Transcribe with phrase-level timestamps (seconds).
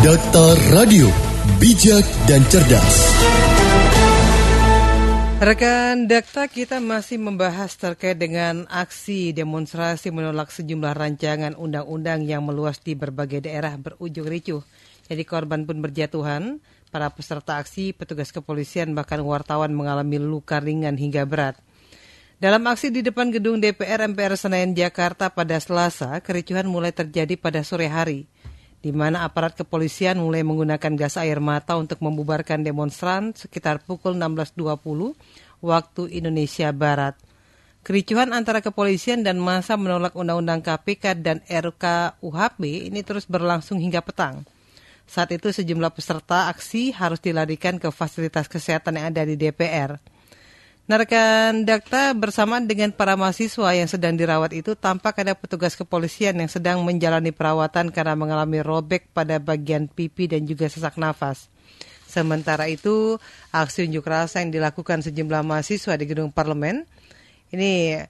[0.00, 1.12] Data Radio,
[1.60, 2.96] bijak dan cerdas.
[5.44, 12.80] Rekan Dakta kita masih membahas terkait dengan aksi demonstrasi menolak sejumlah rancangan undang-undang yang meluas
[12.80, 14.64] di berbagai daerah berujung ricuh.
[15.04, 21.28] Jadi korban pun berjatuhan, para peserta aksi, petugas kepolisian bahkan wartawan mengalami luka ringan hingga
[21.28, 21.60] berat.
[22.40, 27.60] Dalam aksi di depan gedung DPR MPR Senayan Jakarta pada Selasa, kericuhan mulai terjadi pada
[27.60, 28.32] sore hari
[28.80, 34.56] di mana aparat kepolisian mulai menggunakan gas air mata untuk membubarkan demonstran sekitar pukul 16.20
[35.60, 37.16] waktu Indonesia Barat.
[37.80, 44.44] Kericuhan antara kepolisian dan masa menolak Undang-Undang KPK dan RKUHP ini terus berlangsung hingga petang.
[45.08, 49.96] Saat itu sejumlah peserta aksi harus dilarikan ke fasilitas kesehatan yang ada di DPR.
[50.90, 56.50] Narkan Dakta bersama dengan para mahasiswa yang sedang dirawat itu tampak ada petugas kepolisian yang
[56.50, 61.46] sedang menjalani perawatan karena mengalami robek pada bagian pipi dan juga sesak nafas.
[62.10, 63.22] Sementara itu,
[63.54, 66.82] aksi unjuk rasa yang dilakukan sejumlah mahasiswa di gedung parlemen
[67.54, 68.02] ini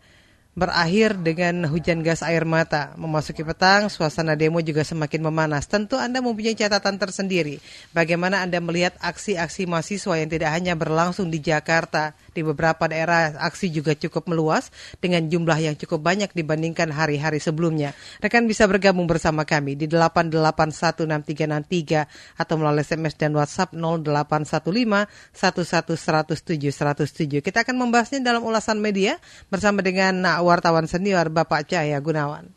[0.51, 2.92] berakhir dengan hujan gas air mata.
[2.98, 5.70] Memasuki petang, suasana demo juga semakin memanas.
[5.70, 7.62] Tentu Anda mempunyai catatan tersendiri.
[7.95, 13.70] Bagaimana Anda melihat aksi-aksi mahasiswa yang tidak hanya berlangsung di Jakarta, di beberapa daerah aksi
[13.70, 17.95] juga cukup meluas dengan jumlah yang cukup banyak dibandingkan hari-hari sebelumnya.
[18.23, 22.06] Rekan bisa bergabung bersama kami di 8816363
[22.39, 29.19] atau melalui SMS dan WhatsApp 0815 107 Kita akan membahasnya dalam ulasan media
[29.53, 32.48] bersama dengan wartawan senior Bapak Cahaya Gunawan.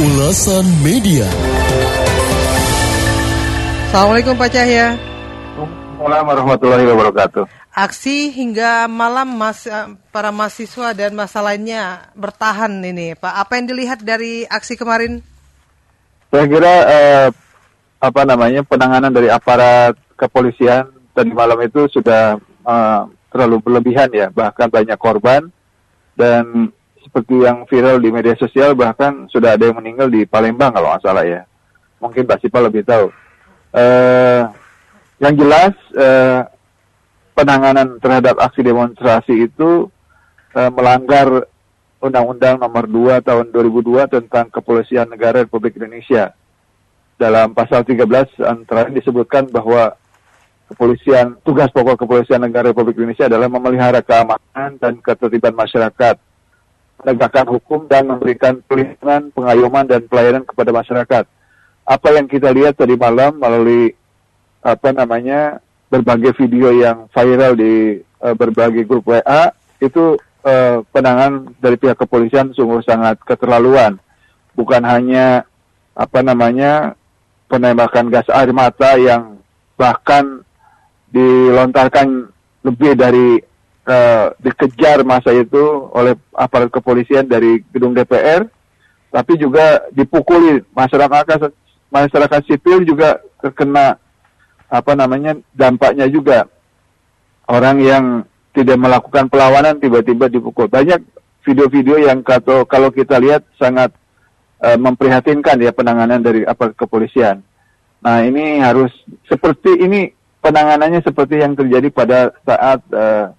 [0.00, 1.28] Ulasan Media.
[3.90, 4.94] Assalamualaikum Pak Cahya.
[6.00, 7.59] Assalamualaikum warahmatullahi wabarakatuh.
[7.70, 9.62] Aksi hingga malam mas,
[10.10, 13.30] para mahasiswa dan masa lainnya bertahan ini Pak.
[13.46, 15.22] Apa yang dilihat dari aksi kemarin?
[16.34, 17.28] Saya kira eh,
[18.02, 24.34] apa namanya penanganan dari aparat kepolisian tadi malam itu sudah eh, terlalu berlebihan ya.
[24.34, 25.46] Bahkan banyak korban
[26.18, 26.74] dan
[27.06, 31.06] seperti yang viral di media sosial bahkan sudah ada yang meninggal di Palembang kalau nggak
[31.06, 31.46] salah ya.
[32.02, 33.14] Mungkin Pak Sipa lebih tahu.
[33.70, 34.50] Uh,
[35.22, 36.42] yang jelas uh,
[37.40, 39.88] penanganan terhadap aksi demonstrasi itu
[40.52, 41.48] uh, melanggar
[42.00, 46.36] Undang-Undang Nomor 2 Tahun 2002 tentang Kepolisian Negara Republik Indonesia.
[47.16, 49.96] Dalam pasal 13 antara disebutkan bahwa
[50.72, 56.16] kepolisian, tugas pokok kepolisian negara Republik Indonesia adalah memelihara keamanan dan ketertiban masyarakat,
[57.04, 61.24] menegakkan hukum dan memberikan perlindungan, pengayuman dan pelayanan kepada masyarakat.
[61.84, 63.92] Apa yang kita lihat tadi malam melalui
[64.64, 69.50] apa namanya berbagai video yang viral di uh, berbagai grup WA
[69.82, 70.14] itu
[70.46, 73.98] uh, penanganan dari pihak kepolisian sungguh sangat keterlaluan.
[74.54, 75.44] Bukan hanya
[75.98, 76.94] apa namanya
[77.50, 79.42] penembakan gas air mata yang
[79.74, 80.46] bahkan
[81.10, 82.30] dilontarkan
[82.62, 83.42] lebih dari
[83.90, 88.46] uh, dikejar masa itu oleh aparat kepolisian dari gedung DPR,
[89.10, 91.50] tapi juga dipukuli masyarakat
[91.90, 93.98] masyarakat sipil juga terkena
[94.70, 96.46] apa namanya dampaknya juga
[97.50, 98.04] orang yang
[98.54, 101.02] tidak melakukan perlawanan tiba-tiba dipukul banyak
[101.46, 103.90] video-video yang kalau kalau kita lihat sangat
[104.62, 107.42] uh, memprihatinkan ya penanganan dari aparat kepolisian.
[108.00, 108.92] Nah ini harus
[109.28, 113.32] seperti ini penanganannya seperti yang terjadi pada saat uh,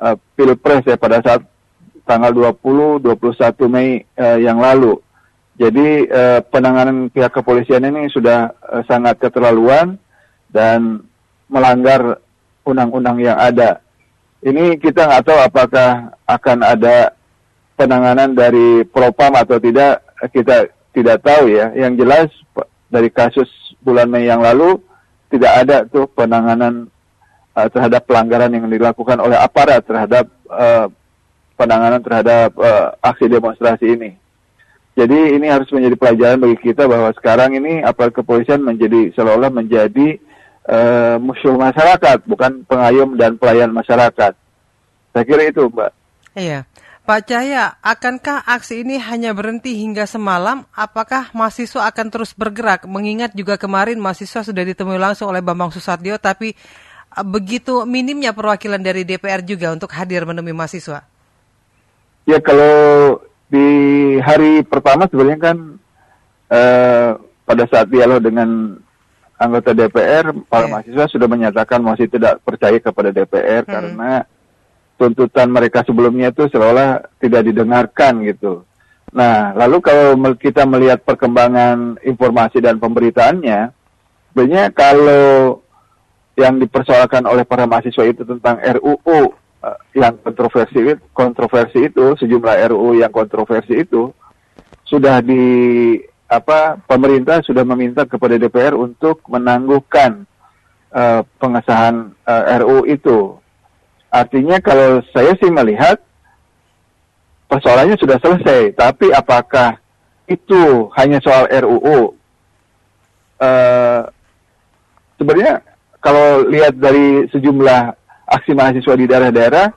[0.00, 1.42] uh, pilpres ya pada saat
[2.06, 4.98] tanggal 20 21 Mei uh, yang lalu.
[5.52, 6.08] Jadi
[6.48, 8.50] penanganan pihak kepolisian ini sudah
[8.88, 10.00] sangat keterlaluan
[10.52, 11.02] dan
[11.48, 12.20] melanggar
[12.62, 13.82] undang-undang yang ada.
[14.42, 15.90] Ini kita nggak tahu apakah
[16.26, 17.14] akan ada
[17.74, 21.72] penanganan dari propam atau tidak, kita tidak tahu ya.
[21.74, 22.28] Yang jelas
[22.92, 23.48] dari kasus
[23.80, 24.78] bulan Mei yang lalu
[25.32, 26.92] tidak ada tuh penanganan
[27.56, 30.86] uh, terhadap pelanggaran yang dilakukan oleh aparat terhadap uh,
[31.56, 34.10] penanganan terhadap uh, aksi demonstrasi ini.
[34.92, 40.20] Jadi ini harus menjadi pelajaran bagi kita bahwa sekarang ini aparat kepolisian menjadi seolah-olah menjadi
[40.68, 44.32] uh, musuh masyarakat, bukan pengayom dan pelayan masyarakat.
[45.12, 45.90] Saya kira itu, Mbak.
[46.38, 46.64] Iya.
[47.02, 50.62] Pak Cahya, akankah aksi ini hanya berhenti hingga semalam?
[50.70, 52.86] Apakah mahasiswa akan terus bergerak?
[52.86, 56.54] Mengingat juga kemarin mahasiswa sudah ditemui langsung oleh Bambang Susatyo, tapi
[57.18, 61.02] uh, begitu minimnya perwakilan dari DPR juga untuk hadir menemui mahasiswa.
[62.22, 63.18] Ya kalau
[63.50, 63.66] di
[64.22, 65.56] hari pertama sebenarnya kan
[66.54, 68.78] uh, pada saat dialog dengan
[69.42, 70.70] anggota DPR, para yeah.
[70.70, 73.72] mahasiswa sudah menyatakan masih tidak percaya kepada DPR hmm.
[73.72, 74.12] karena
[74.96, 78.62] tuntutan mereka sebelumnya itu seolah tidak didengarkan gitu.
[79.12, 83.74] Nah, lalu kalau kita melihat perkembangan informasi dan pemberitaannya,
[84.32, 85.60] sebenarnya kalau
[86.32, 89.20] yang dipersoalkan oleh para mahasiswa itu tentang RUU uh,
[89.68, 94.08] eh, yang kontroversi kontroversi itu sejumlah RUU yang kontroversi itu
[94.88, 95.44] sudah di
[96.32, 100.24] apa pemerintah sudah meminta kepada DPR untuk menangguhkan
[100.88, 103.36] uh, pengesahan uh, RUU itu.
[104.08, 106.00] Artinya kalau saya sih melihat
[107.52, 109.76] persoalannya sudah selesai, tapi apakah
[110.24, 112.16] itu hanya soal RUU?
[113.36, 114.08] Uh,
[115.20, 115.60] sebenarnya
[116.00, 117.92] kalau lihat dari sejumlah
[118.24, 119.68] aksi mahasiswa di daerah-daerah,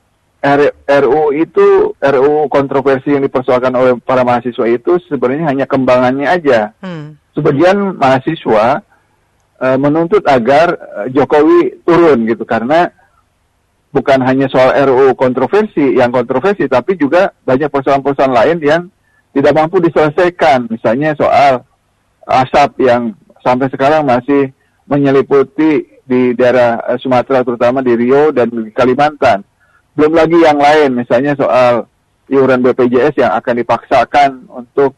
[0.85, 6.77] RUU itu RUU kontroversi yang dipersoalkan oleh para mahasiswa itu sebenarnya hanya kembangannya aja.
[6.85, 7.17] Hmm.
[7.33, 8.85] Sebagian mahasiswa
[9.57, 12.93] uh, menuntut agar uh, Jokowi turun gitu karena
[13.89, 18.81] bukan hanya soal RUU kontroversi yang kontroversi, tapi juga banyak persoalan-persoalan lain yang
[19.33, 20.69] tidak mampu diselesaikan.
[20.69, 21.65] Misalnya soal
[22.29, 24.53] asap yang sampai sekarang masih
[24.85, 29.54] menyeliputi di daerah uh, Sumatera terutama di Rio dan di Kalimantan.
[29.95, 31.87] Belum lagi yang lain misalnya soal
[32.27, 34.93] iuran BPJS yang akan dipaksakan untuk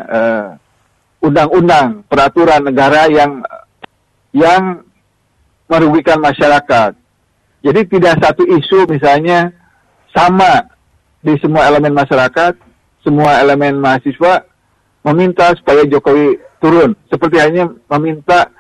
[1.21, 3.45] undang-undang, uh, peraturan negara yang
[4.33, 4.88] yang
[5.69, 6.97] merugikan masyarakat.
[7.63, 9.53] Jadi tidak satu isu misalnya
[10.17, 10.67] sama
[11.21, 12.57] di semua elemen masyarakat,
[13.05, 14.47] semua elemen mahasiswa
[15.05, 16.97] meminta supaya Jokowi turun.
[17.13, 18.51] Seperti hanya meminta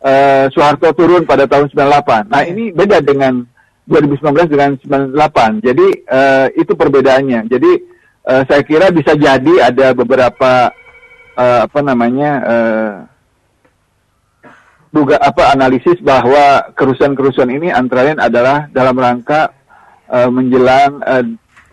[0.00, 2.30] uh, Soeharto turun pada tahun 98.
[2.30, 3.44] Nah ini beda dengan
[3.88, 5.66] 2019 dengan 98.
[5.66, 7.50] Jadi uh, itu perbedaannya.
[7.50, 7.72] Jadi
[8.30, 10.70] uh, saya kira bisa jadi ada beberapa
[11.36, 12.92] uh, apa namanya uh,
[14.92, 19.56] duga apa analisis bahwa kerusuhan-kerusuhan ini antara lain adalah dalam rangka
[20.12, 21.24] uh, menjelang uh,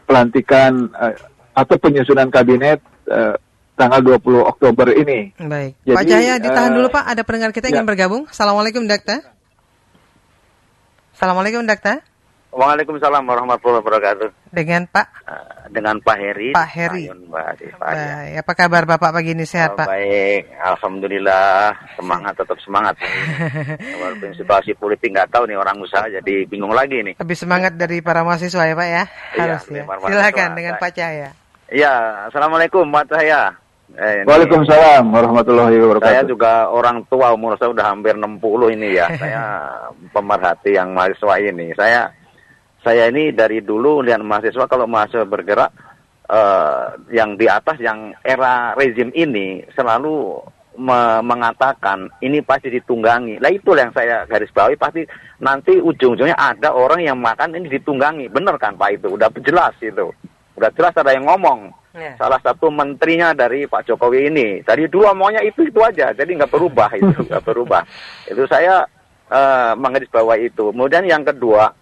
[0.07, 1.13] pelantikan uh,
[1.51, 2.79] atau penyusunan kabinet
[3.11, 3.35] uh,
[3.75, 5.35] tanggal 20 Oktober ini.
[5.35, 5.75] Baik.
[5.83, 7.77] Jadi, Pak Jaya ditahan uh, dulu Pak, ada pendengar kita yang ya.
[7.83, 8.23] ingin bergabung.
[8.31, 9.19] Assalamualaikum Dakta.
[11.11, 12.08] Assalamualaikum Dakta.
[12.49, 14.49] Waalaikumsalam warahmatullahi wabarakatuh.
[14.49, 15.07] Dengan Pak?
[15.21, 16.49] Uh, dengan Pak Heri.
[16.57, 17.05] Pak Heri.
[17.05, 18.41] Ayun, Mbak Baik.
[18.41, 19.85] Apa kabar Bapak pagi ini sehat oh, Pak?
[19.85, 22.97] Baik, Alhamdulillah semangat tetap semangat.
[24.01, 27.21] Walaupun situasi politik nggak tahu nih orang usaha jadi bingung lagi nih.
[27.21, 29.03] Lebih semangat dari para mahasiswa ya Pak ya?
[29.37, 30.09] Harus iya, ya.
[30.09, 31.29] Silakan dengan Pak Cahaya.
[31.69, 31.93] Iya,
[32.33, 33.53] Assalamualaikum Pak Cahaya.
[33.93, 36.13] Eh, Waalaikumsalam warahmatullahi wabarakatuh.
[36.13, 39.05] Saya juga orang tua umur saya udah hampir 60 ini ya.
[39.17, 39.43] saya
[40.17, 41.73] pemerhati yang mahasiswa ini.
[41.73, 42.09] Saya
[42.83, 45.71] saya ini dari dulu lihat mahasiswa kalau mahasiswa bergerak
[46.29, 50.39] uh, yang di atas yang era rezim ini selalu
[50.79, 53.43] me mengatakan ini pasti ditunggangi.
[53.43, 55.03] Lah itu yang saya garis bawahi pasti
[55.43, 58.31] nanti ujung-ujungnya ada orang yang makan ini ditunggangi.
[58.31, 59.07] Benar kan Pak itu?
[59.11, 60.07] Udah jelas itu.
[60.55, 61.75] Udah jelas ada yang ngomong.
[61.91, 62.15] Yeah.
[62.15, 64.47] Salah satu menterinya dari Pak Jokowi ini.
[64.63, 66.15] Tadi dulu omongnya itu itu aja.
[66.15, 67.83] Jadi nggak berubah itu, nggak berubah.
[68.29, 68.87] Itu saya
[69.27, 70.71] uh, menggaris bawah itu.
[70.71, 71.75] Kemudian yang kedua,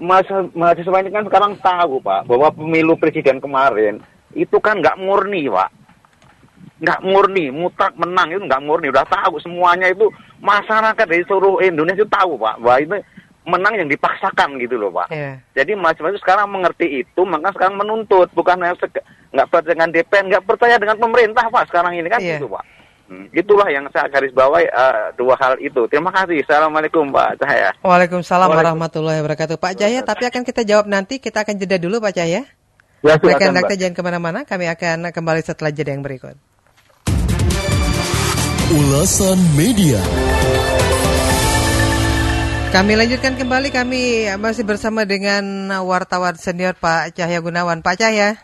[0.00, 4.02] mahasiswa ini kan sekarang tahu Pak bahwa pemilu presiden kemarin
[4.34, 5.70] itu kan nggak murni Pak
[6.82, 10.10] nggak murni mutlak menang itu nggak murni udah tahu semuanya itu
[10.42, 12.96] masyarakat dari seluruh Indonesia itu tahu Pak bahwa itu
[13.44, 15.38] menang yang dipaksakan gitu loh Pak yeah.
[15.54, 18.74] jadi mahasiswa itu sekarang mengerti itu maka sekarang menuntut bukan hanya
[19.34, 22.38] nggak percaya dengan DPR, nggak percaya dengan pemerintah Pak sekarang ini kan Iya.
[22.38, 22.62] gitu Pak.
[23.04, 25.84] Hmm, itulah yang saya garis bawahi eh, dua hal itu.
[25.92, 26.40] Terima kasih.
[26.40, 27.70] Assalamualaikum Pak Cahaya.
[27.84, 29.56] Waalaikumsalam Waalaikum- warahmatullahi wabarakatuh.
[29.60, 31.20] Pak Cahya, tapi akan kita jawab nanti.
[31.20, 32.48] Kita akan jeda dulu Pak Cahya.
[33.04, 34.40] Ya, silakan, Rekan jangan ke mana-mana.
[34.48, 36.32] Kami akan kembali setelah jeda yang berikut.
[38.72, 40.00] Ulasan media.
[42.72, 43.68] Kami lanjutkan kembali.
[43.68, 45.44] Kami masih bersama dengan
[45.84, 47.84] wartawan senior Pak Cahya Gunawan.
[47.84, 48.40] Pak Cahya.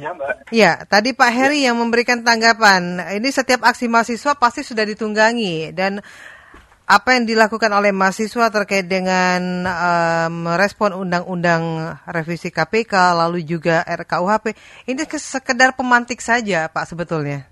[0.00, 0.32] Ya, Mbak.
[0.48, 3.04] Ya, tadi Pak Heri yang memberikan tanggapan.
[3.20, 6.00] Ini setiap aksi mahasiswa pasti sudah ditunggangi dan
[6.90, 9.62] apa yang dilakukan oleh mahasiswa terkait dengan
[10.58, 14.58] respon undang-undang revisi KPK lalu juga RKUHP
[14.90, 17.46] ini ke- sekedar pemantik saja Pak sebetulnya.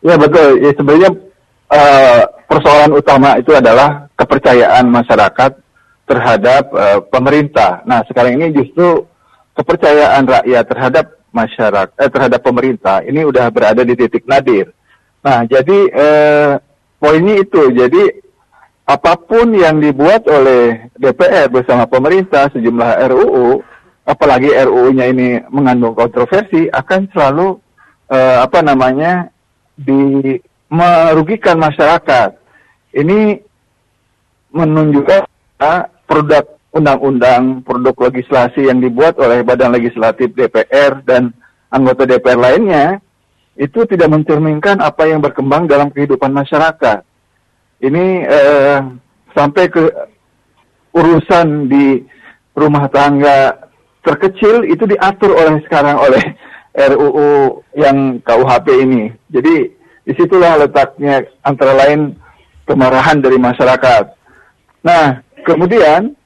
[0.00, 0.64] Ya betul.
[0.64, 1.10] Ya, sebenarnya
[1.74, 5.52] eh, persoalan utama itu adalah kepercayaan masyarakat
[6.08, 7.84] terhadap eh, pemerintah.
[7.84, 9.04] Nah sekarang ini justru
[9.58, 14.74] kepercayaan rakyat terhadap masyarakat eh, terhadap pemerintah ini udah berada di titik nadir.
[15.22, 16.52] Nah jadi eh,
[16.98, 17.70] poinnya itu.
[17.70, 18.02] Jadi
[18.88, 23.62] apa pun yang dibuat oleh DPR bersama pemerintah sejumlah RUU,
[24.08, 27.60] apalagi RUU-nya ini mengandung kontroversi, akan selalu
[28.10, 29.30] eh, apa namanya
[29.78, 30.34] di
[30.68, 32.34] merugikan masyarakat.
[32.96, 33.38] Ini
[34.50, 35.28] menunjukkan
[35.60, 41.34] ah, produk undang-undang, produk legislasi yang dibuat oleh Badan Legislatif DPR dan
[41.68, 43.02] anggota DPR lainnya
[43.58, 47.02] itu tidak mencerminkan apa yang berkembang dalam kehidupan masyarakat.
[47.82, 48.78] Ini eh,
[49.34, 49.82] sampai ke
[50.94, 52.02] urusan di
[52.54, 53.68] rumah tangga
[54.02, 56.22] terkecil itu diatur oleh sekarang oleh
[56.74, 59.10] RUU yang KUHP ini.
[59.30, 59.74] Jadi
[60.06, 62.14] di situlah letaknya antara lain
[62.66, 64.04] kemarahan dari masyarakat.
[64.82, 66.17] Nah, kemudian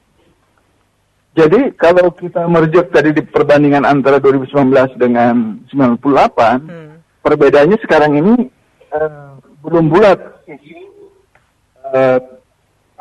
[1.33, 7.01] jadi kalau kita merujuk tadi di perbandingan antara 2019 dengan 98, Hmm.
[7.25, 8.33] perbedaannya sekarang ini
[8.93, 9.29] eh,
[9.65, 10.21] belum bulat
[11.89, 12.19] eh,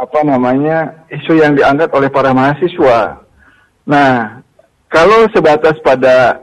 [0.00, 3.20] apa namanya isu yang diangkat oleh para mahasiswa.
[3.84, 4.40] Nah,
[4.88, 6.40] kalau sebatas pada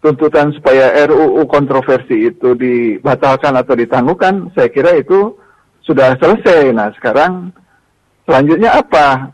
[0.00, 5.36] tuntutan supaya RUU kontroversi itu dibatalkan atau ditangguhkan, saya kira itu
[5.84, 6.72] sudah selesai.
[6.72, 7.52] Nah, sekarang
[8.24, 9.32] selanjutnya apa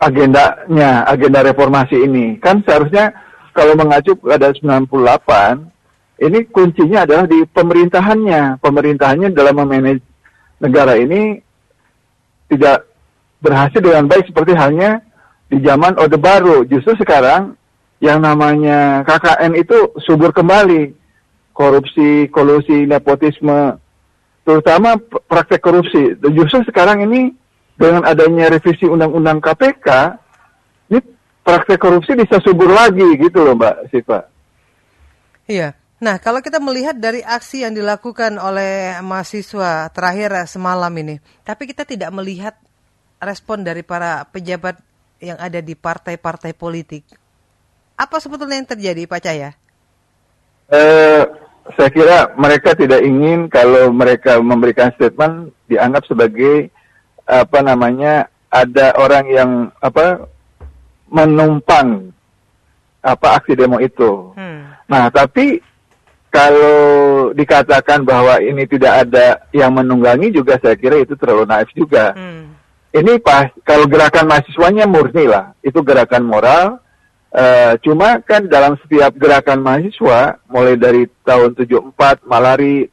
[0.00, 2.36] agendanya, agenda reformasi ini?
[2.40, 3.12] Kan seharusnya
[3.56, 8.60] kalau mengacu pada 98, ini kuncinya adalah di pemerintahannya.
[8.60, 10.04] Pemerintahannya dalam memanage
[10.60, 11.40] negara ini
[12.48, 12.88] tidak
[13.40, 15.04] berhasil dengan baik seperti halnya
[15.48, 16.64] di zaman Orde Baru.
[16.64, 17.56] Justru sekarang
[18.00, 20.92] yang namanya KKN itu subur kembali.
[21.56, 23.80] Korupsi, kolusi, nepotisme,
[24.44, 26.12] terutama praktek korupsi.
[26.20, 27.32] Justru sekarang ini
[27.76, 29.86] dengan adanya revisi Undang-Undang KPK,
[30.90, 31.00] ini
[31.44, 34.20] praktek korupsi bisa subur lagi gitu loh Mbak Siva.
[35.46, 35.76] Iya.
[35.96, 41.88] Nah, kalau kita melihat dari aksi yang dilakukan oleh mahasiswa terakhir semalam ini, tapi kita
[41.88, 42.52] tidak melihat
[43.16, 44.76] respon dari para pejabat
[45.24, 47.08] yang ada di partai-partai politik.
[47.96, 49.50] Apa sebetulnya yang terjadi, Pak Cahya?
[50.68, 51.22] Eh,
[51.74, 56.68] saya kira mereka tidak ingin kalau mereka memberikan statement dianggap sebagai
[57.26, 59.50] apa namanya ada orang yang
[59.82, 60.30] apa
[61.10, 62.14] menumpang
[63.02, 64.34] apa aksi demo itu.
[64.34, 64.70] Hmm.
[64.86, 65.62] Nah, tapi
[66.30, 72.14] kalau dikatakan bahwa ini tidak ada yang menunggangi juga saya kira itu terlalu naif juga.
[72.14, 72.54] Hmm.
[72.90, 76.66] Ini pas kalau gerakan mahasiswanya murni lah, itu gerakan moral.
[77.36, 82.88] Eh, cuma kan dalam setiap gerakan mahasiswa, mulai dari tahun 74 Malari,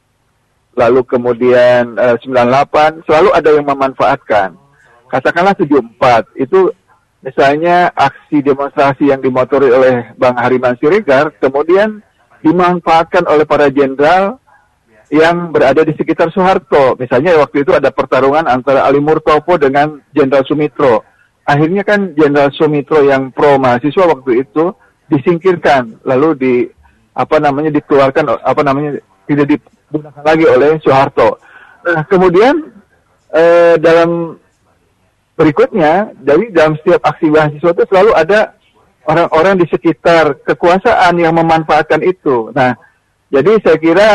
[0.74, 4.58] lalu kemudian eh, 98, selalu ada yang memanfaatkan.
[5.08, 6.74] Katakanlah 74 itu
[7.22, 12.02] misalnya aksi demonstrasi yang dimotori oleh Bang Hariman Siregar, kemudian
[12.44, 14.36] dimanfaatkan oleh para jenderal
[15.08, 16.98] yang berada di sekitar Soeharto.
[17.00, 21.06] Misalnya waktu itu ada pertarungan antara Ali Murtopo dengan Jenderal Sumitro.
[21.44, 24.74] Akhirnya kan Jenderal Sumitro yang pro mahasiswa waktu itu
[25.08, 26.54] disingkirkan, lalu di
[27.14, 31.38] apa namanya dikeluarkan apa namanya tidak digunakan lagi oleh Soeharto.
[31.84, 32.72] Nah, kemudian
[33.32, 34.40] eh, dalam
[35.34, 38.54] berikutnya dari dalam setiap aksi mahasiswa itu selalu ada
[39.04, 42.54] orang-orang di sekitar kekuasaan yang memanfaatkan itu.
[42.54, 42.78] Nah,
[43.28, 44.08] jadi saya kira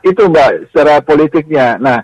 [0.00, 1.76] itu mbak secara politiknya.
[1.76, 2.00] Nah,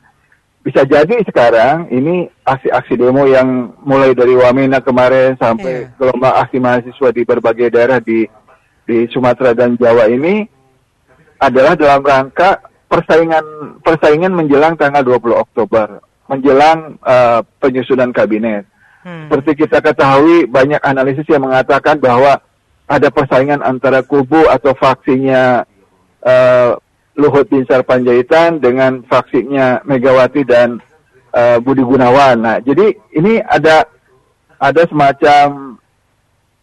[0.60, 5.94] bisa jadi sekarang ini aksi-aksi demo yang mulai dari Wamena kemarin sampai Iya.
[5.94, 8.26] gelombang aksi mahasiswa di berbagai daerah di
[8.82, 10.46] di Sumatera dan Jawa ini
[11.38, 16.00] adalah dalam rangka persaingan persaingan menjelang tanggal 20 Oktober,
[16.30, 18.64] menjelang eh, penyusunan kabinet.
[19.06, 19.30] Hmm.
[19.30, 22.42] Seperti kita ketahui banyak analisis yang mengatakan bahwa
[22.86, 25.66] ada persaingan antara kubu atau faksinya
[26.22, 26.78] uh,
[27.18, 30.78] Luhut Binsar Panjaitan dengan faksinya Megawati dan
[31.34, 32.36] uh, Budi Gunawan.
[32.38, 33.86] Nah, jadi ini ada
[34.58, 35.78] ada semacam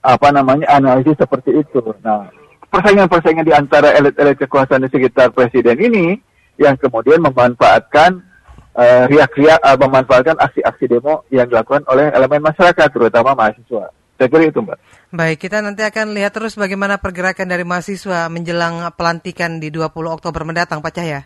[0.03, 1.81] apa namanya analisis seperti itu.
[2.03, 2.27] Nah,
[2.73, 6.17] persaingan-persaingan di antara elit-elit kekuasaan di sekitar presiden ini
[6.57, 8.17] yang kemudian memanfaatkan
[8.73, 13.93] uh, riak-riak, uh, memanfaatkan aksi-aksi demo yang dilakukan oleh elemen masyarakat, terutama mahasiswa.
[14.17, 14.77] Saya kira itu, Mbak.
[15.13, 20.41] Baik, kita nanti akan lihat terus bagaimana pergerakan dari mahasiswa menjelang pelantikan di 20 Oktober
[20.41, 21.21] mendatang, Pak Cahya.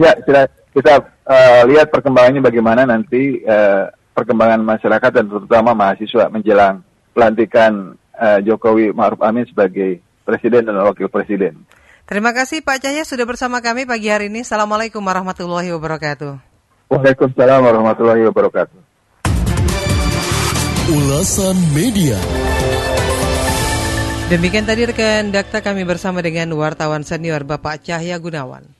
[0.00, 0.92] Ya, kita, kita
[1.28, 6.80] uh, lihat perkembangannya bagaimana nanti uh, perkembangan masyarakat dan terutama mahasiswa menjelang
[7.12, 11.66] pelantikan uh, Jokowi Ma'ruf Amin sebagai presiden dan wakil presiden.
[12.06, 14.46] Terima kasih Pak Cahya sudah bersama kami pagi hari ini.
[14.46, 16.38] Assalamualaikum warahmatullahi wabarakatuh.
[16.90, 18.78] Waalaikumsalam warahmatullahi wabarakatuh.
[20.90, 22.18] Ulasan Media.
[24.30, 28.70] Demikian tadi rekan dakta kami bersama dengan wartawan senior Bapak Cahya Gunawan.